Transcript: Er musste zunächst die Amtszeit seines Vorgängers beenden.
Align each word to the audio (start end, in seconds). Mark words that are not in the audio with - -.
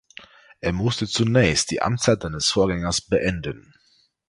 Er 0.61 0.73
musste 0.73 1.05
zunächst 1.05 1.69
die 1.69 1.83
Amtszeit 1.83 2.23
seines 2.23 2.49
Vorgängers 2.49 3.01
beenden. 3.01 3.75